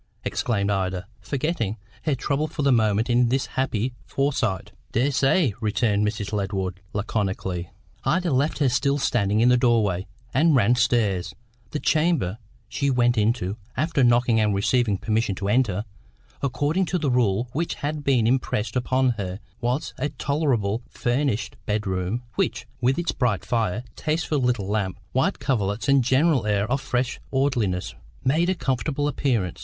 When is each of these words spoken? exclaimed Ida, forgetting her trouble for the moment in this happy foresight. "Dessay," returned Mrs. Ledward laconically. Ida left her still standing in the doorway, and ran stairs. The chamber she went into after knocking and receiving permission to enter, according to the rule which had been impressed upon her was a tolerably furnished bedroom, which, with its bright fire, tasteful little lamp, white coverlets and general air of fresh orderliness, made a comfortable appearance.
exclaimed 0.23 0.71
Ida, 0.71 1.05
forgetting 1.19 1.77
her 2.05 2.15
trouble 2.15 2.47
for 2.47 2.63
the 2.63 2.71
moment 2.71 3.07
in 3.07 3.29
this 3.29 3.45
happy 3.53 3.93
foresight. 4.03 4.71
"Dessay," 4.93 5.53
returned 5.61 6.03
Mrs. 6.07 6.33
Ledward 6.33 6.79
laconically. 6.91 7.69
Ida 8.03 8.31
left 8.33 8.57
her 8.57 8.67
still 8.69 8.97
standing 8.97 9.41
in 9.41 9.49
the 9.49 9.57
doorway, 9.57 10.07
and 10.33 10.55
ran 10.55 10.73
stairs. 10.73 11.35
The 11.69 11.79
chamber 11.79 12.39
she 12.67 12.89
went 12.89 13.15
into 13.15 13.57
after 13.77 14.03
knocking 14.03 14.39
and 14.39 14.55
receiving 14.55 14.97
permission 14.97 15.35
to 15.35 15.47
enter, 15.47 15.85
according 16.41 16.85
to 16.85 16.97
the 16.97 17.11
rule 17.11 17.47
which 17.53 17.75
had 17.75 18.03
been 18.03 18.25
impressed 18.25 18.75
upon 18.75 19.11
her 19.19 19.39
was 19.59 19.93
a 19.99 20.09
tolerably 20.09 20.79
furnished 20.89 21.57
bedroom, 21.67 22.23
which, 22.33 22.65
with 22.81 22.97
its 22.97 23.11
bright 23.11 23.45
fire, 23.45 23.83
tasteful 23.95 24.39
little 24.39 24.67
lamp, 24.67 24.97
white 25.11 25.37
coverlets 25.37 25.87
and 25.87 26.03
general 26.03 26.47
air 26.47 26.65
of 26.71 26.81
fresh 26.81 27.19
orderliness, 27.29 27.93
made 28.23 28.49
a 28.49 28.55
comfortable 28.55 29.07
appearance. 29.07 29.59